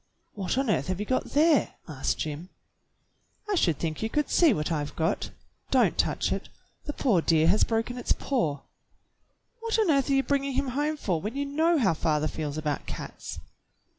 "What 0.33 0.57
on 0.57 0.71
earth 0.71 0.87
have 0.87 0.99
you 0.99 1.05
got 1.05 1.25
there.^" 1.25 1.73
asked 1.87 2.17
Jim. 2.17 2.49
"I 3.47 3.53
should 3.53 3.77
think 3.77 4.01
you 4.01 4.09
could 4.09 4.31
see 4.31 4.51
what 4.51 4.71
I've 4.71 4.95
got. 4.95 5.29
Don't 5.69 5.95
touch 5.95 6.31
it; 6.31 6.49
the 6.85 6.93
poor 6.93 7.21
dear 7.21 7.47
has 7.49 7.63
broken 7.63 7.99
its 7.99 8.11
paw." 8.11 8.61
"What 9.59 9.77
on 9.77 9.91
earth 9.91 10.09
are 10.09 10.13
you 10.13 10.23
bringing 10.23 10.53
him 10.53 10.69
home 10.69 10.97
for 10.97 11.21
when 11.21 11.35
you 11.35 11.45
know 11.45 11.77
how 11.77 11.93
father 11.93 12.27
feels 12.27 12.57
about 12.57 12.87
cats?" 12.87 13.37